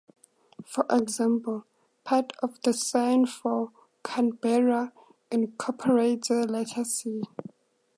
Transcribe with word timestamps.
For 0.65 0.87
example, 0.89 1.67
part 2.05 2.33
of 2.41 2.59
the 2.63 2.73
sign 2.73 3.27
for 3.27 3.71
"Canberra" 4.03 4.93
incorporates 5.29 6.29
the 6.29 6.47
letter 6.47 6.83
"C". 6.83 7.21